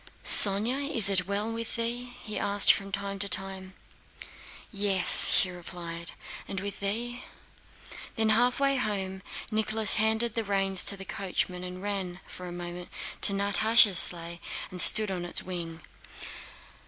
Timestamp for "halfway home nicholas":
8.29-9.97